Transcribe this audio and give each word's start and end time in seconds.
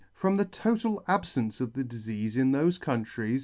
From 0.15 0.35
the 0.35 0.45
total 0.45 1.03
abfence 1.07 1.61
of 1.61 1.73
the 1.73 1.83
difeafe 1.83 2.35
in 2.35 2.53
thofe 2.53 2.63
N 2.65 2.71
2 2.71 2.79
countries 2.79 3.39